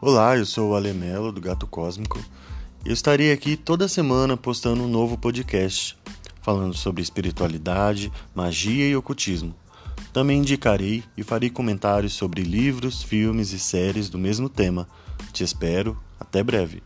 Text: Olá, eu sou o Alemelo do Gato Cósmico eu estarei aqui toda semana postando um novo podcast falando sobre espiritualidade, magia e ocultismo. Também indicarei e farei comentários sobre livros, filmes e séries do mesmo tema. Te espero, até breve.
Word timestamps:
Olá, 0.00 0.36
eu 0.36 0.46
sou 0.46 0.70
o 0.70 0.74
Alemelo 0.74 1.32
do 1.32 1.40
Gato 1.40 1.66
Cósmico 1.66 2.18
eu 2.84 2.92
estarei 2.92 3.32
aqui 3.32 3.56
toda 3.56 3.88
semana 3.88 4.36
postando 4.36 4.82
um 4.82 4.88
novo 4.88 5.18
podcast 5.18 5.94
falando 6.40 6.72
sobre 6.72 7.02
espiritualidade, 7.02 8.10
magia 8.34 8.88
e 8.88 8.96
ocultismo. 8.96 9.54
Também 10.12 10.38
indicarei 10.38 11.04
e 11.16 11.22
farei 11.22 11.50
comentários 11.50 12.14
sobre 12.14 12.42
livros, 12.42 13.02
filmes 13.02 13.52
e 13.52 13.58
séries 13.58 14.08
do 14.08 14.16
mesmo 14.16 14.48
tema. 14.48 14.88
Te 15.32 15.44
espero, 15.44 15.98
até 16.18 16.42
breve. 16.42 16.82